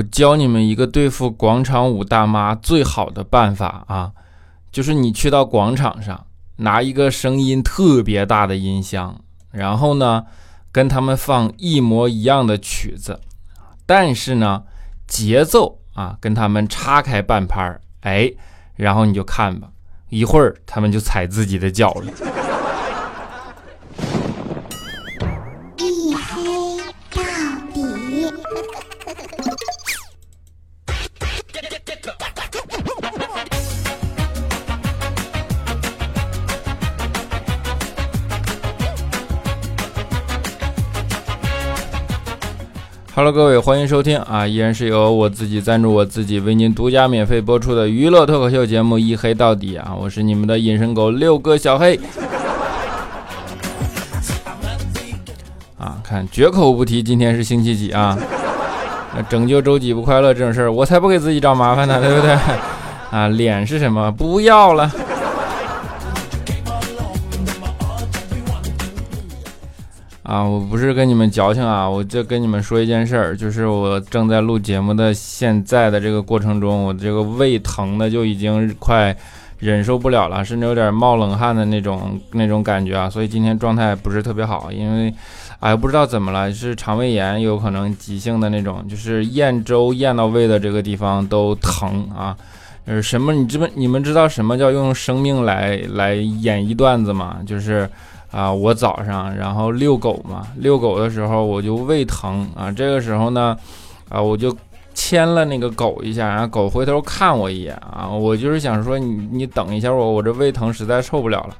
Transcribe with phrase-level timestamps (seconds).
[0.00, 4.12] 我教你们一个对付广场舞大妈最好的办法啊，
[4.72, 6.24] 就是你去到广场上，
[6.56, 10.24] 拿一个声音特别大的音箱，然后呢，
[10.72, 13.20] 跟他们放一模一样的曲子，
[13.84, 14.62] 但是呢，
[15.06, 18.32] 节奏啊跟他们岔开半拍儿，哎，
[18.76, 19.68] 然后你就看吧，
[20.08, 22.39] 一会儿他们就踩自己的脚了。
[43.22, 44.46] Hello，各位，欢迎收听啊！
[44.46, 49.94] 依然是由我自己赞助我自己，为您独家免费播出的娱乐脱口秀节目《一黑到底》啊！
[49.94, 52.00] 我是你们的隐身狗六哥小黑。
[55.76, 58.16] 啊，看绝口不提今天是星期几啊？
[59.28, 62.34] 拯救周几不快乐这种事儿，我才不给自己找麻烦呢，对不对？
[63.10, 64.10] 啊，脸是什么？
[64.10, 64.90] 不要了。
[70.30, 79.16] 啊，我不是跟你们矫情啊，我就跟你们说一件事儿，就是我正在录节目的现在的这个过程中，我这个胃疼的就已经快
[79.58, 85.12] 忍受不了了，甚至有点冒冷汗的那种那种感觉啊，所以今天状态不是特别好，因为，
[85.58, 92.36] 哎，不知道怎么了，是肠胃炎，有可能急性的那种，就是咽粥咽到胃的这个地方都疼啊，
[92.84, 93.32] 呃，什么？
[93.32, 93.66] 你知不？
[93.74, 97.38] 你们知道什么叫用生命来来演一段子吗？
[97.44, 97.90] 就是。
[98.30, 103.56] 啊，我早上然后遛狗嘛，遛狗的时候我就胃疼啊，这个时候呢，
[104.08, 104.56] 啊，我就
[104.94, 111.56] 牵了那个狗一下，然后狗回头看我一眼啊，我就是想说你你等一下我，我这胃疼实在受不了了。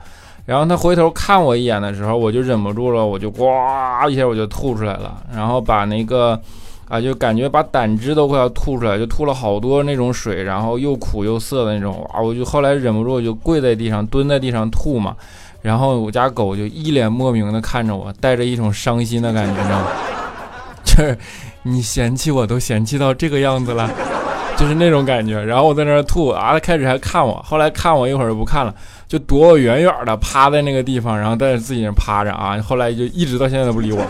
[0.46, 3.44] 然后他回头看我一眼的时候，我就忍不住了，我就呱
[4.08, 6.40] 一下我就吐出来了，然后把那个
[6.88, 15.16] 啊就感觉把胆汁都快要吐出来，就吐了好多那种水，然后又苦又涩的那种啊，我就后来忍不住我就跪在地上蹲在地上吐嘛。
[15.62, 19.86] 然后我家狗就一脸莫名的看着我，带着一种伤心的感觉，你知道吗？
[20.84, 21.18] 就是
[21.62, 23.90] 你嫌弃我都嫌弃到这个样子了，
[24.56, 25.42] 就是那种感觉。
[25.42, 28.74] 然后我在那儿吐啊，他开始还看我，后来看我一会儿就不看了，
[29.06, 32.58] 就躲我远远的，趴在那个地方，然后在自己那趴着啊。
[32.60, 34.02] 后来就一直到现在都不理我。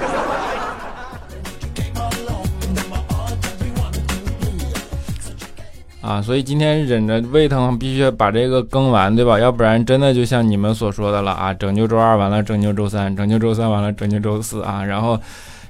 [6.10, 9.38] 啊，所以今天忍着胃疼，必须把这个更完，对吧？
[9.38, 15.16] 要不然真的就像你们所说的了啊，拯救周二完了，拯救周三，拯救周三完了，拯救周四啊，然后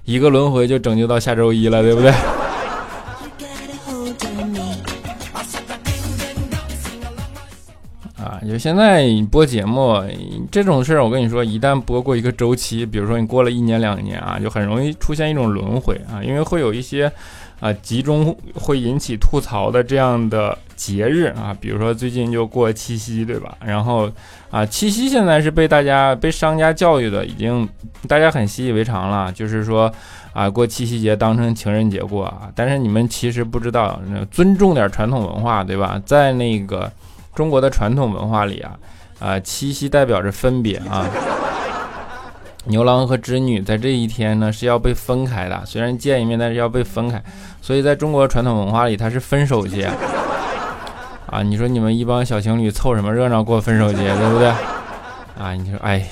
[0.06, 2.10] 一个轮回就拯救到下周一了，对不对？
[8.48, 10.02] 就现在播节目
[10.50, 17.10] 这种事儿，我跟你说，一旦播过一个周期，比如说你过了一年两年啊，就很容易出现一种轮回啊，因为会有一些。
[17.60, 23.54] 啊，集中会引起吐槽的这样的节日啊，比如说最近就过七夕，对吧？
[23.62, 24.10] 然后
[24.50, 27.68] 啊，七夕现在是被大家被商家教育的，已经
[28.08, 29.92] 大家很习以为常了，就是说
[30.32, 32.48] 啊，过七夕节当成情人节过啊。
[32.54, 36.00] 但是你们其实不知道，尊重点传统文化，对吧？
[36.06, 36.90] 在那个
[37.40, 38.76] 中国的传统文化里啊，
[39.18, 41.08] 啊，七夕代表着分别啊。
[42.66, 47.22] 牛郎和织女在这一天呢是要被分开的，虽然见一面，但是要被分开。
[47.62, 49.90] 所以在中国传统文化里，它是分手节
[51.28, 51.42] 啊！
[51.42, 54.48] 你说你们一帮小情侣凑什么热闹过分手节，对不对？
[55.42, 56.04] 啊，你说，哎。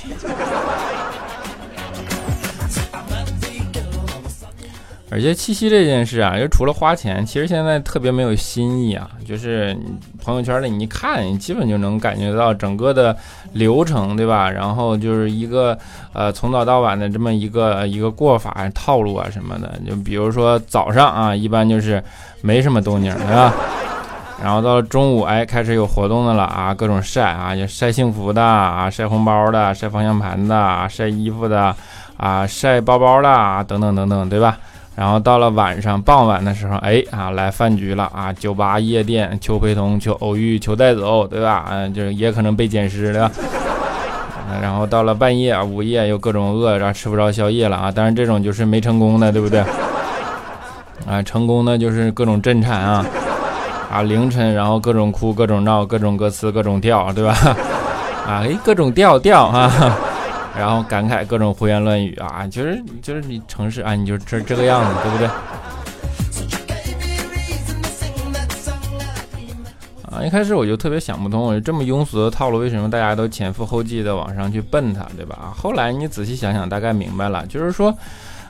[5.11, 9.09] 而且七夕这件事啊，就除了花钱，其实现在特别没有新意啊。
[9.27, 9.75] 就是
[10.23, 13.17] 朋友圈里你一看，你基本就能感觉到整个的
[13.53, 14.51] 流程，对吧？
[14.51, 15.77] 然后就是一个
[16.13, 19.73] 呃从早到晚的这么一个一个过法套路啊什么的。
[19.87, 22.03] 就比如说早上啊，一般就是
[22.43, 23.55] 没什么动静，对吧？
[24.43, 31.75] 然后到了中午，哎，开始有活动的了啊，各种晒啊，就晒幸福的啊，晒红包的，晒方向盘的，晒衣服的
[32.19, 34.59] 啊，晒包包的啊，等等等等，对吧？
[34.99, 41.67] 然后到了晚上傍晚的时候，哎啊，来饭局了啊，酒吧、夜店，求陪同、求偶遇、求带走，对吧？
[41.71, 43.31] 嗯，就是也可能被捡尸，对吧？
[44.61, 47.93] 然后到了半夜啊，午夜又各种饿，然后吃不着宵夜了啊。
[47.93, 49.61] 当然这种就是没成功的，对不对？
[51.09, 53.07] 啊，成功的就是各种震颤啊，
[53.93, 57.33] 啊，凌晨然后各种哭、各种闹、各种歌词、各种调，对吧？
[58.27, 59.97] 啊，哎，各种调调啊。
[60.59, 65.29] 然后感慨各种胡言乱语啊，就是就是你城市啊，你就这这个样子，对不对？
[70.11, 75.55] 啊，一开始我就特别想不通，我这么庸俗的套路，为什么大家都前赴后继的往上去奔它，对吧？
[75.57, 77.97] 后来你仔细想想，大概明白了，就是说，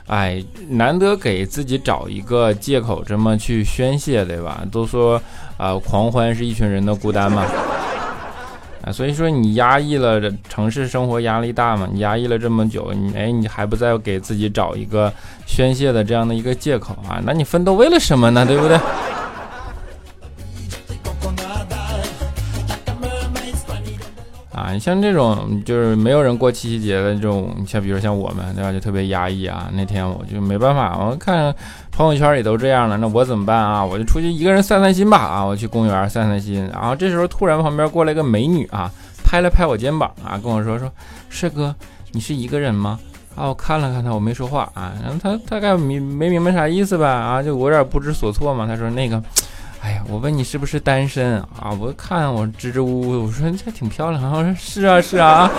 [0.07, 4.65] 哎，难得给自己找一个借口，这么去宣泄，对吧？
[4.71, 5.21] 都说
[5.57, 7.45] 啊，狂欢是一群人的孤单嘛。
[8.83, 11.87] 啊，所以说你压抑了，城市生活压力大嘛？
[11.91, 15.11] 你压抑了这么久，你哎，你还不再给自己找一个
[15.45, 17.21] 宣泄的这样的一个借口啊？
[17.25, 18.45] 那你奋斗为了什么呢？
[18.45, 18.77] 对不对？
[24.79, 29.69] 像这种就是没有人过七夕节的这种，像比如像我们对吧，就特别压抑啊。
[29.73, 31.53] 那天我就没办法，我看
[31.91, 33.83] 朋友圈里都这样了，那我怎么办啊？
[33.83, 35.43] 我就出去一个人散散心吧啊！
[35.43, 36.67] 我去公园散散心。
[36.73, 38.89] 然后这时候突然旁边过来个美女啊，
[39.23, 40.91] 拍了拍我肩膀啊，跟我说说
[41.29, 41.75] 帅哥，
[42.13, 42.99] 你是一个人吗？
[43.35, 44.93] 啊，我看了看他，我没说话啊。
[45.03, 47.07] 然后他大概没没明白啥意思吧？
[47.07, 48.65] 啊，就我有点不知所措嘛。
[48.65, 49.21] 他说那个。
[49.81, 51.71] 哎呀，我问你是不是单身啊？
[51.79, 54.21] 我看我支支吾吾，我说这挺漂亮。
[54.31, 55.49] 我说是啊 是啊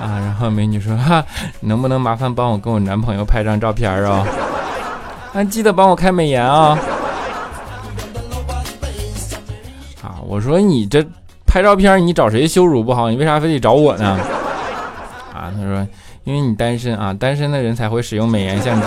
[0.00, 0.18] 啊。
[0.18, 1.22] 然后美女说哈，
[1.60, 4.26] 能不能麻烦帮我跟我男朋友拍张照片啊？
[5.34, 6.78] 啊，记得帮我开美颜啊。
[10.02, 11.04] 啊，我说你这
[11.46, 13.10] 拍照片你找谁羞辱不好？
[13.10, 14.18] 你为啥非得找我呢？
[15.34, 15.86] 啊，他说
[16.24, 18.86] 因为你单身啊，单身的人才会使用美颜相机。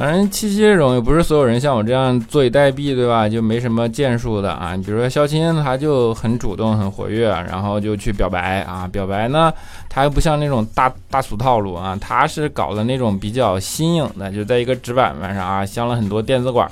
[0.00, 3.28] 反正七夕这种也不是所有人像我这样坐以待毙，对吧？
[3.28, 4.74] 就没什么建树的啊。
[4.74, 8.88] 你比如说肖钦，他就很主动、很活跃，然后就去表白啊。
[8.90, 9.52] 表白呢，
[9.90, 16.66] 他又不像那种大大俗套路啊，他是搞的那种比较新颖的，就在一个纸板板上啊，镶了很多电子管，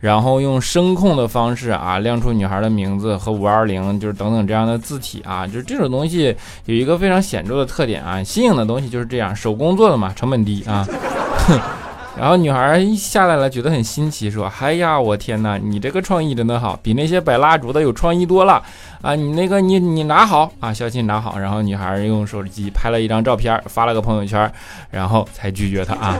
[0.00, 5.46] 然后用声控的方式啊，亮出女孩的名字和五二零，就是等等这样的字体啊。
[5.46, 10.86] 就是这种东西有一个非常显著的特点啊，新颖的东西就是这样，手工做的嘛，成本低啊。
[12.16, 18.62] 然后女孩一下来了，觉得很新奇，说：“哎呀，我天哪，你这个创意真的好，比那些摆蜡烛的有创意多了
[19.02, 19.16] 啊！
[19.16, 24.50] 你那个，你你拿好啊，小心拿好。”然后女孩用手机拍了一张照片，发了个朋友圈，
[24.90, 26.16] 然后才拒绝他啊。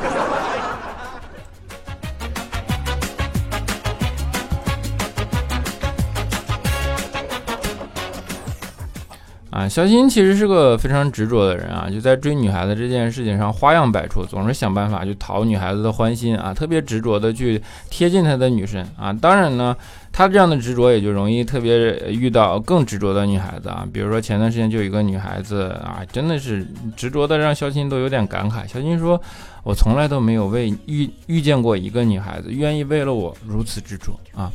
[9.55, 19.13] 啊，肖鑫其实是个非常执着的人啊，就在追女孩子这件事情上花样百出，总是想办法去讨女孩子的欢心啊，特别执着的去贴近他的女神啊。
[19.13, 19.77] 当然呢，
[20.11, 23.87] 他这样的执着也就容易特别遇到更执着的女孩子啊。
[23.93, 26.67] 比如说前段时间就有一个女孩子啊，真的是
[26.97, 28.67] 执着的让肖鑫都有点感慨。
[28.67, 29.21] 肖鑫说
[29.63, 34.51] ：“我从来都没有为遇遇见过一个女孩子愿意为了我如此执着啊，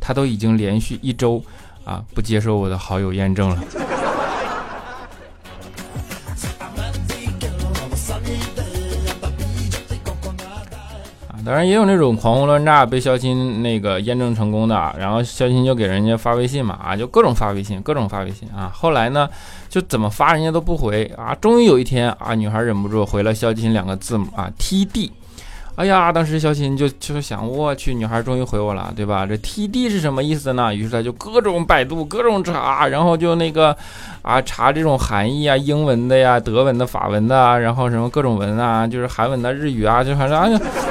[0.00, 1.42] 她都已经连续一周
[1.84, 3.62] 啊不接受我的好友验证了。”
[11.48, 18.70] 当然也有那种狂轰乱炸被肖鑫那个验证成功的，然后肖鑫就给人家发微信嘛，啊，就各种发微信，各种发微信啊。
[18.74, 19.26] 后来呢，
[19.66, 21.34] 就怎么发人家都不回啊。
[21.40, 25.10] 终于有一天啊，女孩忍不住回了肖鑫两个字母啊，T D。
[25.76, 29.24] 哎呀，当时肖鑫就就想，我去，女孩终于回我了，对吧？
[29.24, 30.74] 这 T D 是什么意思呢？
[30.74, 33.74] 于是他就各种百度，各种查，然后就那个
[34.20, 40.87] 啊查这种含义啊，英文的呀，德文的、法文的啊，然后什么各种文啊，就是韩文的、日语啊，就反正哎。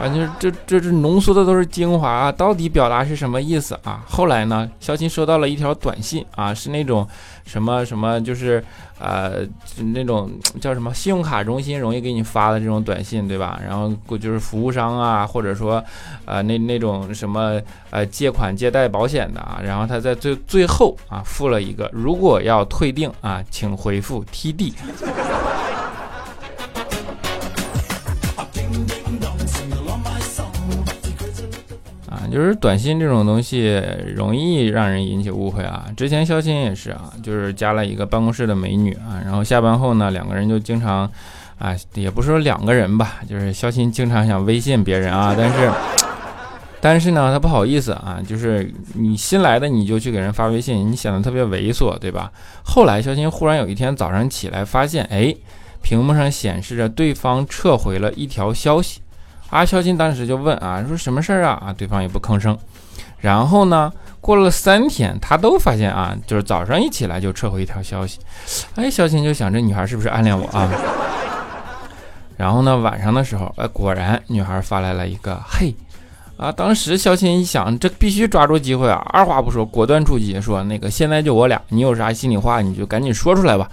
[0.00, 4.04] 啊，就是这这这浓缩的都是精华啊，到底表达是什么意思啊？
[4.08, 7.06] 后来呢，肖鑫收到了一条短信啊，是那种
[7.44, 8.62] 什么什么，就是
[9.00, 9.40] 呃
[9.92, 10.30] 那种
[10.60, 13.60] 叫什么信用卡中心容易给你发的这种短信，对吧？
[13.66, 15.82] 然后就是服务商啊，或者说
[16.24, 24.72] 呃那那种什么呃借款借贷保险的啊，然后他在最最后啊附了一个，如果要退订啊，请回复 TD。
[32.30, 33.82] 就是短信这种东西
[34.14, 35.86] 容易让人引起误会啊。
[35.96, 41.10] 之前肖鑫也是啊，就是加了一个办公室的美女啊，然后下班后呢，两个人就经常，
[41.58, 45.70] 啊，也不是说两个人吧，就是肖鑫经常想微信别人啊， 但是，
[46.80, 52.30] 但是呢，他不好意思啊，就是你新来的你就去给人发微信，你显得特别猥琐，对吧？
[52.64, 55.34] 后来肖鑫忽然有一天早上起来发现，哎，
[55.82, 59.00] 屏幕上显示着对方撤回了一条消息。
[59.50, 61.62] 阿肖金当时就问啊，说什么事儿啊？
[61.66, 62.56] 啊，对方也不吭声。
[63.20, 63.90] 然后呢，
[64.20, 68.20] 过了三天，他都发现啊，就是早上一起来就撤回一条消息。
[68.76, 70.70] 哎，肖金就想这女孩是不是暗恋我啊？
[72.36, 75.74] 然后呢，晚上的时候，哎，果然女孩发来了一个嘿，
[76.36, 83.68] 啊，当时肖金一想，这必须抓住机会啊，二话不说，果断出击，说那个现在就我俩，你有啥心里话你就赶紧说出来吧。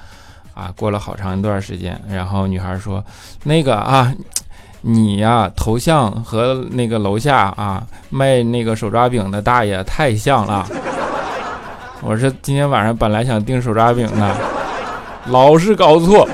[0.56, 3.04] 啊，过了好长一段时间，然后女孩说，
[3.44, 4.12] 那个啊。
[4.88, 10.64] 你呀，头像和那个楼下啊卖那个手抓饼的大爷太像了。
[12.02, 14.38] 我是今天晚上本来想订手抓饼的，
[15.26, 16.30] 老是搞错。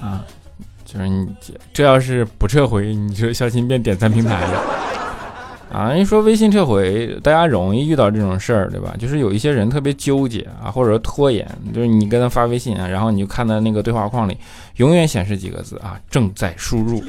[0.00, 0.24] 啊，
[0.86, 1.28] 就是你
[1.74, 4.62] 这要是不撤回，你就小新变点赞平台了。
[5.70, 8.94] 啊，一说微信撤回，大家容易遇到这种事儿，对吧？
[8.98, 14.36] 就是有一些人特别纠结啊，或者说拖延，就是你跟他发微信啊，然后你就看到那个对话框里
[14.76, 17.04] 永远显示几个字啊，正在输入。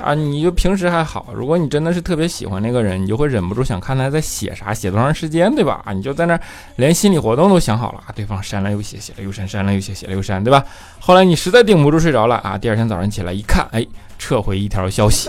[0.00, 5.82] 啊，你就平时还好，如果你真的是特别喜欢那个人，你就会忍不住想看他在写啥，写多长时间，对吧？
[5.84, 6.38] 啊，你就在那
[6.76, 10.64] 连心理活动都想好了，对方删了又写，写了又删，删了又写，写了又删，对吧？
[11.00, 13.84] 后来你实在顶不住睡着了啊，第二天早上起来一看，哎，
[14.20, 15.28] 撤回一条消息。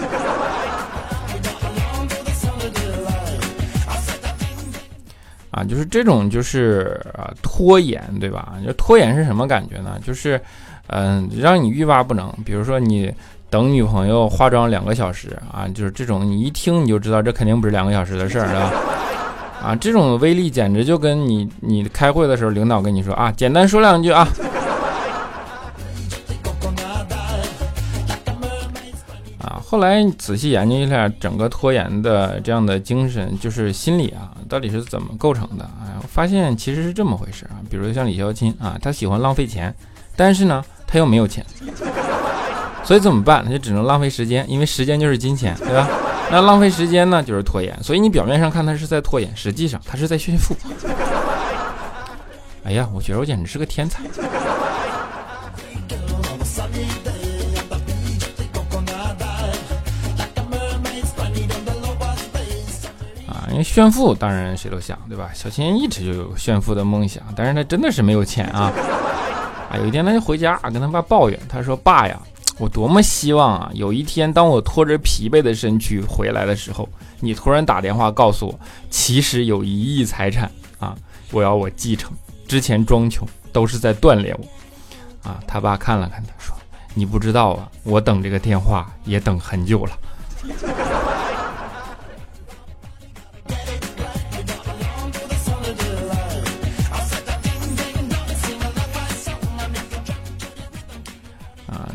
[5.59, 8.53] 啊，就是这种，就是啊拖延，对吧？
[8.65, 9.99] 就拖延是什么感觉呢？
[10.05, 10.39] 就是，
[10.87, 12.33] 嗯，让你欲罢不能。
[12.45, 13.13] 比如说你
[13.49, 18.71] 等女朋友化妆两个小时啊，就是这种，你一听你就知道这肯定不是两个小时的事儿，对吧？
[19.61, 24.25] 啊，这种威力简直就跟你你开会的时候领导跟你说啊，简单说两句啊。
[29.61, 35.63] 后来仔细研究一下整个拖延的这样的精神，就是心理啊，到底是怎么构成的？
[35.81, 37.61] 哎，发现其实是这么回事啊。
[37.69, 39.73] 比如像李孝钦啊，他喜欢浪费钱，
[40.15, 41.45] 但是呢，他又没有钱，
[42.83, 43.45] 所以怎么办？
[43.45, 45.87] 他就只能浪费时间，因为时间就是金钱，对吧？
[46.31, 47.77] 那浪费时间呢，就是拖延。
[47.81, 50.55] 所以你表面上看他是在拖延，实际上他是在炫富。
[52.65, 54.03] 哎呀，我觉得我简直是个天才。
[63.51, 65.29] 因为炫富当然谁都想，对吧？
[65.33, 68.71] 小青一直就有炫富的梦想，但是他真的是没有钱啊！
[69.71, 72.19] 啊，有一天他就回家跟他爸抱怨，他说：“爸呀，
[72.57, 76.87] 我多么希望啊，有一天当我拖着疲惫的身躯回来的时候，
[77.19, 80.95] 你突然打电话告诉我，其实有一亿财产啊，
[81.31, 82.11] 我要我继承。
[82.47, 84.45] 之前装穷都是在锻炼我。”
[85.29, 86.55] 啊，他爸看了看他说
[86.95, 89.91] ：“你不知道啊，我等这个电话也等很久了。”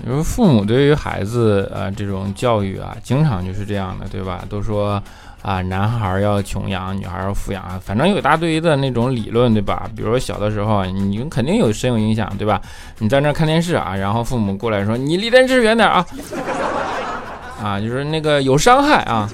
[0.05, 4.45] 就是父母对于孩子呃这种教育啊，经常就是这样的，对吧？
[4.51, 5.03] 都说
[5.41, 9.89] 啊，男孩要穷养，女孩要富养啊，反正有一大堆的那种理论，对吧？
[9.97, 12.61] 比如小的时候，你肯定有深有影响，对吧？
[12.99, 16.05] 你在那看电视啊，然后父母过来说你离电视远点啊，
[17.63, 19.29] 啊，就是那个有伤害啊，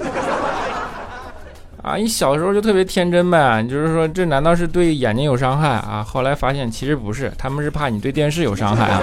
[1.81, 6.05] 啊，你小时候就特别天真呗，就是说这难道是对眼睛有伤害啊？
[6.07, 9.01] 后来发现其实不是，他们是怕你对电视有伤害啊。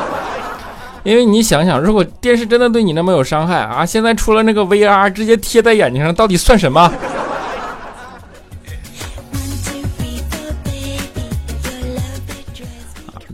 [1.05, 6.93] 因为你想想，如果电视真的对你那么有伤害啊，现在出了那个 VR，直接贴在眼睛上，到底算什么？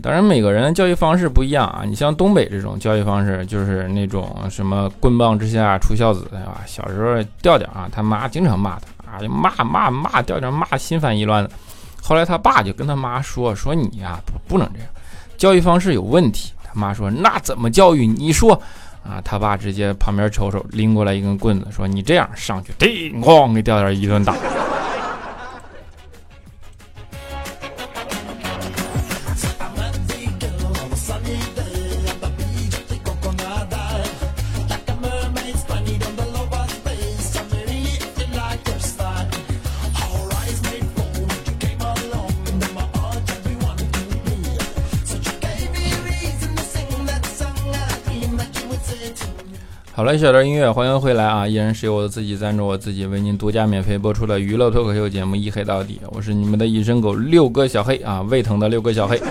[0.01, 1.81] 当然，每个人的教育方式不一样啊。
[1.83, 6.61] 你像东北这种教育方式，就是那种什么棍棒之下出孝子，对吧？
[6.67, 11.49] 小时候调调啊，他妈经常骂他啊，骂骂骂调调，骂心烦意乱的。
[12.03, 14.87] 后来他爸就跟他妈说：“说你呀，不不能这样，
[15.37, 18.05] 教育方式有问题。”妈说：“那怎么教育？
[18.05, 18.53] 你说
[19.03, 24.35] 啊？”他爸直接旁边瞅瞅，拎过来一根棍子，说：“你这样上去，叮咣给调调一顿打。”
[50.17, 51.47] 小段音乐，欢迎回来啊！
[51.47, 59.21] 依然是由我自己赞助，我自己为您独家免费播出的娱乐脱口秀节目《一黑到底》，我是你们的隐身狗六个小黑啊，胃疼的六个小黑。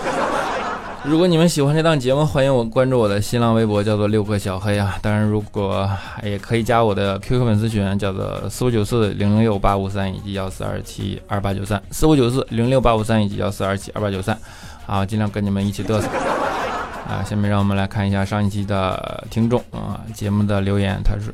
[1.05, 4.99] 如果你们喜欢这档节目，欢迎我关注我的新浪微博，叫做六个小黑啊。
[5.01, 5.89] 当然，如果
[6.23, 14.39] 也可以加我的 QQ 粉丝群，叫做四五九四零六八五三以及幺四二七二八九三四五九四零六八五三以及幺四二七二八九三
[14.87, 16.09] 啊，尽量跟你们一起嘚瑟。
[17.09, 20.99] 啊，下面让我们来看一下上一期的听众啊节目的留言。
[21.05, 21.33] 他说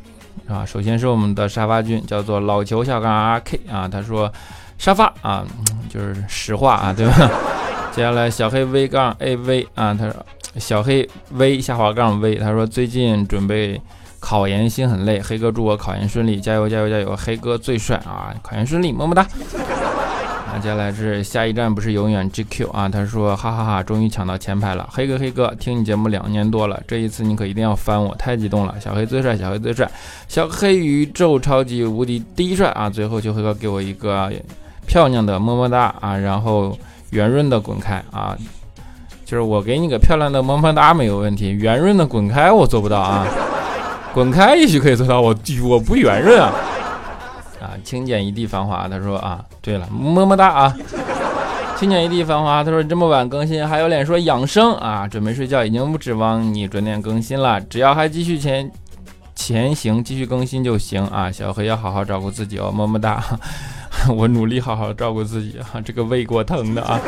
[0.55, 4.33] 啊，首先是我们的沙发君，叫做老球小杠 R K 啊，他说
[4.79, 5.45] 沙发啊，
[5.89, 7.31] 就是实话啊，对吧？
[7.93, 10.15] 接下来小黑 V 杠 A V 啊，他说
[10.59, 13.81] 小黑 V 下滑杠 V，他说最近准备
[14.19, 15.21] 考研，心很累。
[15.21, 17.17] 黑哥祝我考研顺利，加油加油加油！
[17.17, 19.27] 黑哥最帅啊，考研顺利，么么哒。
[20.53, 29.89] 啊，接下来是下一站不是永远 GQ 啊，他说哈哈哈，终于抢到前排了，黑哥黑哥，听你节目两年多了，这一次你可一定要翻我，太激动了，小黑最帅，小黑最帅，
[30.27, 34.29] 小黑宇宙超级无敌第一帅啊，最后就黑哥给我一个
[34.89, 36.77] 漂亮的么么哒啊，然后
[37.11, 38.37] 圆润的滚开啊，
[39.25, 43.25] 就是我给你个漂亮的么么哒没有问题，圆润的滚开我做不到啊，
[44.13, 46.53] 滚开也许可以做到，我我不圆润啊。
[47.71, 48.89] 啊，清简一地繁华。
[48.89, 50.77] 他说啊，对了，么么哒啊。
[51.79, 52.65] 清简一地繁华。
[52.65, 55.07] 他说这么晚更新还有脸说养生啊？
[55.07, 57.61] 准备睡觉，已经不指望你准点更新了。
[57.61, 58.71] 只要还继续前
[59.37, 61.31] 前行，继续更新就行啊。
[61.31, 63.23] 小黑要好好照顾自己哦，么么哒。
[64.17, 67.01] 我努力好好照顾自己啊，这个胃给我疼的啊。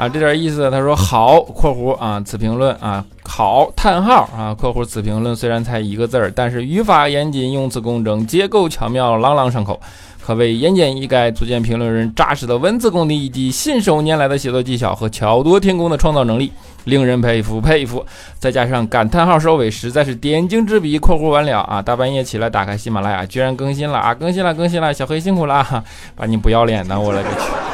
[0.00, 0.70] 啊，这点意思。
[0.70, 9.78] 他说好（括弧啊），此评论啊好叹号啊（括弧此评论虽然才一个字儿，但是语法严谨，用词工整，结构巧妙，朗朗上口，
[10.24, 16.50] 可谓言简意赅，足见评论人扎实的文字功底以及信手拈来的写作技巧和巧夺天工的创造能力，
[16.84, 18.02] 令人佩服佩服。
[18.38, 21.82] 再加上感叹号收尾，实在是点睛之笔（括弧完了啊）。
[21.84, 24.14] 大半夜起来打开喜马拉雅，居然更新了啊！
[24.14, 25.84] 更新了，更新了，小黑辛苦了，
[26.16, 27.69] 把你不要脸的，我勒个去！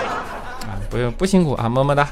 [0.88, 2.08] 不用不辛苦啊，么么哒。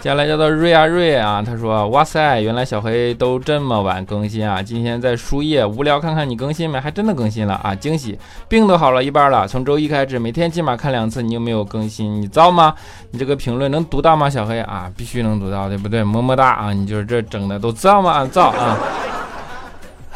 [0.00, 4.62] 接下来叫做瑞啊瑞啊，他说：哇塞，原来小黑都这么晚更新啊！
[4.62, 7.74] 今天在输液，无聊看看你更新没，还真的更新了啊！
[7.74, 8.16] 惊喜，
[8.46, 9.48] 病都好了一半了。
[9.48, 11.22] 从周一开始，每天起码看两次。
[11.22, 12.22] 你有没有更新？
[12.22, 12.72] 你造吗？
[13.10, 14.30] 你这个评论能读到吗？
[14.30, 16.04] 小黑啊，必须能读到，对不对？
[16.04, 16.72] 么么哒啊！
[16.72, 18.24] 你就是这整的都造吗？
[18.26, 18.78] 造啊！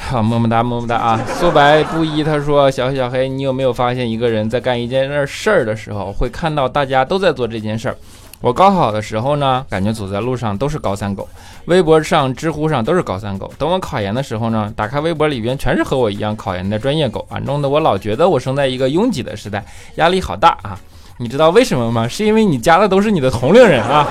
[0.09, 1.21] 好， 么么哒，么么哒啊！
[1.39, 7.97] 素白不一，他说：小，小黑，你有没有发现，一个人在干一件事儿的时候，会看到大家都在做这件事儿？
[8.41, 11.29] 我高考的时候呢，感觉走在路上都是高三狗，
[11.67, 13.53] 微博上、知乎上都是高三狗。
[13.59, 19.63] 等我考研的时候呢，打开微博里边全是和我一样考研的专业狗啊，弄得我老觉得我生在一个拥挤的时代，
[19.97, 20.79] 压力好大啊！
[21.19, 22.09] 你知道为什么吗？
[22.09, 24.09] 是因为你加的都是你的同龄人啊。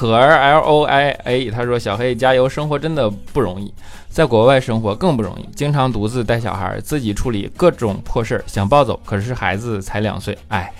[0.00, 3.70] 可儿 L O I A，他说：“小黑加油，生活真的不容易，
[4.08, 10.72] 在国外生活更不容易，经常独自带小孩，自己处理各种破事儿，想抱走，可是孩子才两岁，哎，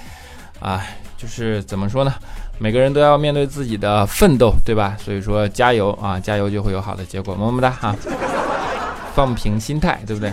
[0.58, 0.82] 啊，
[1.18, 2.14] 就是怎么说呢？
[2.58, 4.96] 每个人都要面对自己的奋斗，对吧？
[4.98, 7.94] 所以说加油啊，加油就会有好的结果，么么哒哈，
[9.14, 10.32] 放平心态，对不对？”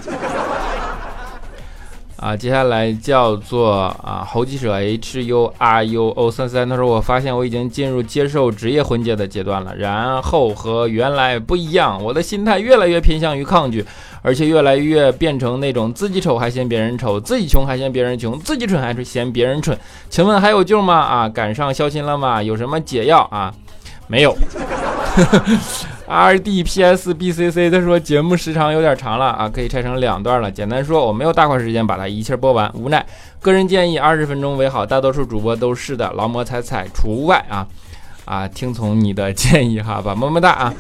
[2.20, 13.86] 啊，接下来叫做啊，猴记者 H U R U O 三三，他说我发现我已经进入接受职业婚介的阶段了，然后和原来不一样，我的心态越来越偏向于抗拒，
[14.24, 19.78] 而且越来越变成那种自己丑还嫌别人丑，自己穷还嫌别人穷，自己蠢还是嫌别人蠢。
[20.10, 20.96] 请问还有救吗？
[20.96, 22.42] 啊，赶上相亲了吗？
[22.42, 23.54] 有什么解药啊？
[24.08, 24.36] 没有。
[26.08, 30.50] R D P S B C C，他说节目时长有点长了啊，可以拆成两段了。
[30.50, 33.06] 简单说，我没有大块时间把它一气播完，无奈。
[33.42, 37.68] 个人建议二十分钟为好，大多数主播都是的，劳模踩踩除外啊
[38.24, 40.74] 啊，听从你的建议哈吧，么么哒啊。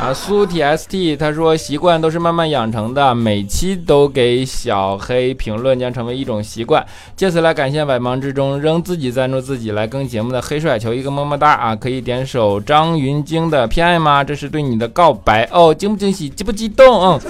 [0.00, 6.82] 啊，苏 T S T，他说习惯都是慢慢养成的，每期都给小黑评论将成为一种习惯。
[7.14, 11.76] 借此来感谢百忙之中仍自己赞助自己来更节目的黑帅，求一个么么哒啊！
[11.76, 14.24] 可以点首张云京的偏爱吗？
[14.24, 17.20] 这是对你的告白哦，惊不惊喜，激不激动？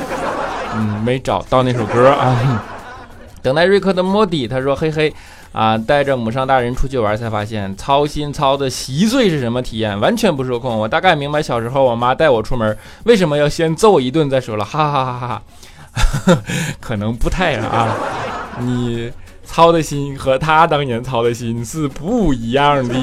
[0.76, 2.62] 嗯，没找到那首歌啊。
[3.42, 5.12] 等待瑞克的莫迪，他说嘿嘿。
[5.52, 10.78] 啊，带着母上大人出去玩，才发现操心操的稀碎是什么体验，完全不受控。
[10.78, 15.42] 我大概明白小时候我妈带我出门为什么要先揍我一顿再说了，哈哈哈哈哈。
[16.80, 17.96] 可能不太啊，
[18.60, 19.10] 你
[19.44, 22.94] 操的心和他当年操的心是不一样的。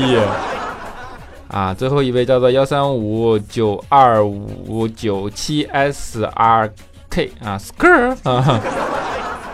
[1.49, 6.71] 啊，最后一位叫做幺三五九二五九七 S R
[7.09, 8.61] K 啊，skr 啊。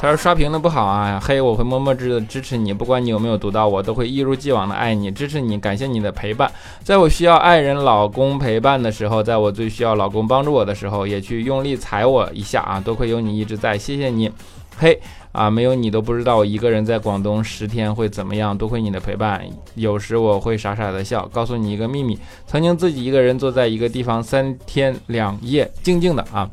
[0.04, 6.52] 他说刷屏的不好啊，嘿，我会默默支支持你，不管你有没有读到，我都会一如既往的爱你，支持你，感谢你的陪伴，
[6.84, 14.30] 在我需要爱人、老公陪伴的时候，在我最需要老公帮助我的时候，也去用力踩我一下啊，多亏有你一直在，谢谢你，
[14.78, 15.00] 嘿，
[15.32, 19.42] 啊，没有你都不知道我一个人在广东十天会怎么样，多亏你的陪伴，
[19.76, 26.50] 有时我会傻傻的笑，告诉你一个秘密，曾经自己一个人坐在一个地方三天两夜，静静的啊，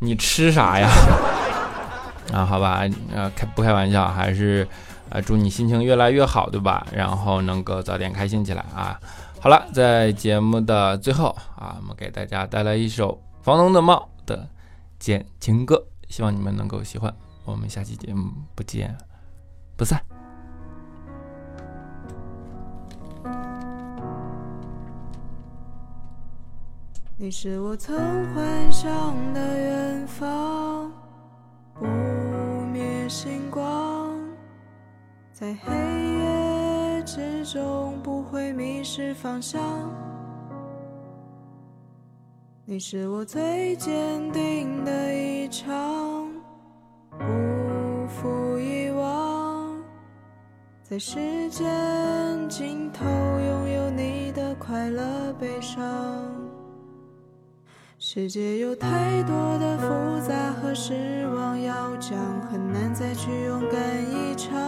[0.00, 0.90] 你吃啥呀？
[2.32, 2.82] 啊，好吧，
[3.14, 4.66] 呃，开不开玩笑，还是，
[5.08, 6.86] 呃，祝你心情越来越好，对吧？
[6.92, 8.98] 然后能够早点开心起来啊。
[9.40, 14.48] 好了，在节目的最后啊，我们给大家带来一首《房东的猫》的
[14.98, 17.14] 简情歌，希望你们能够喜欢。
[17.44, 18.96] 我们下期节目不见
[19.76, 20.02] 不散。
[27.18, 27.96] 你是我曾
[28.34, 28.92] 幻想
[29.32, 31.05] 的远方。
[31.78, 31.86] 不
[32.72, 34.16] 灭星光，
[35.32, 39.60] 在黑夜之中不会迷失方向。
[42.64, 46.28] 你是我最坚定的一场，
[47.10, 49.82] 不负遗忘，
[50.82, 56.35] 在时间尽头拥有你的快乐悲伤。
[58.18, 62.18] 世界有太多的复杂和失望要讲，
[62.50, 63.78] 很难再去勇敢
[64.10, 64.58] 一场。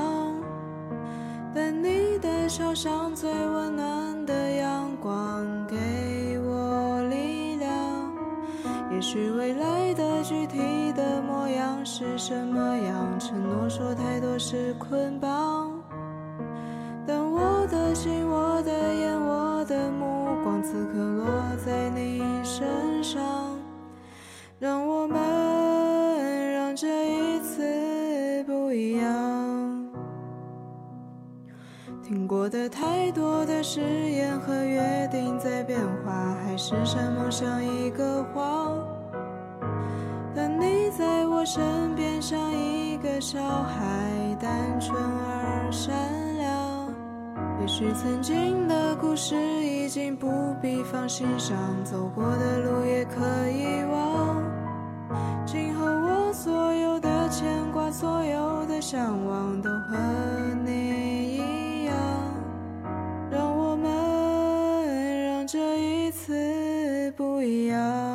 [1.54, 7.72] 但你的笑像最温暖的阳光，给我力量。
[8.92, 15.67] 也许未来的具体的模样是什么样，承诺说太多是捆绑。
[20.70, 21.24] 此刻落
[21.64, 23.58] 在你身上，
[24.58, 29.08] 让我们让这一次不一样。
[32.04, 38.76] 听过的太多的誓言和约定在变化，海誓山盟像一个谎。
[40.36, 45.96] 但你在我身边，像一个小孩，单纯而善
[46.36, 46.94] 良。
[47.62, 49.34] 也许曾经的故事
[49.88, 54.44] 已经不必放心上，走过的路也可以忘。
[55.46, 59.96] 今后我所有的牵挂，所有的向往，都和
[60.62, 61.94] 你一样。
[63.30, 68.07] 让我们让这一次不一样。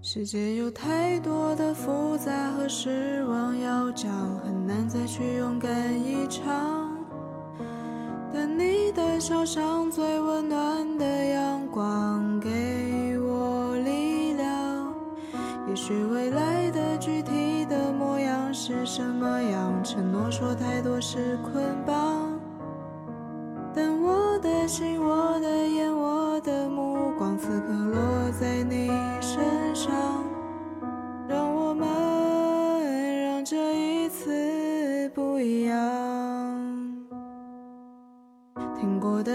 [0.00, 4.08] 世界有太多的复杂和失望要讲，
[4.38, 6.96] 很难再去勇敢一场。
[8.32, 14.94] 但你的笑像最温暖的阳光，给我力量。
[15.68, 22.07] 也许未来的具体的模样是什么样，承诺说太多是捆绑。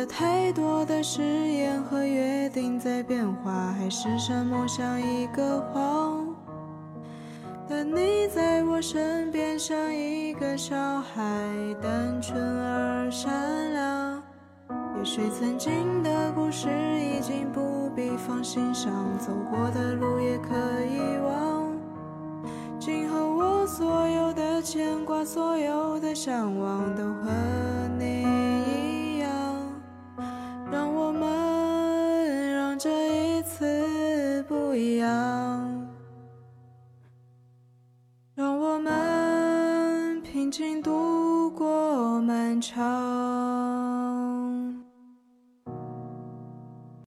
[0.06, 6.28] 太多的誓言和约定在变化，海誓山盟像一个谎。
[7.68, 11.24] 但你在我身边，像一个小孩，
[11.82, 14.24] 单纯而善良。
[14.98, 20.54] 也许曾经的故事已经不必放心上，走过的路也可
[20.86, 21.72] 以忘。
[22.80, 27.32] 今后我所有的牵挂，所有的向往，都和
[34.76, 35.88] 一样，
[38.36, 44.03] 让我们平静度过漫长。